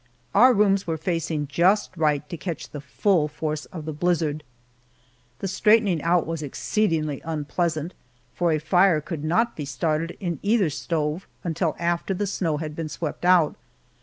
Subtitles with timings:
[0.33, 4.43] Our rooms were facing just right to catch the full force of the blizzard.
[5.37, 7.93] The straightening out was exceedingly unpleasant,
[8.33, 12.75] for a fire could not be started in either stove until after the snow had
[12.75, 13.55] been swept out.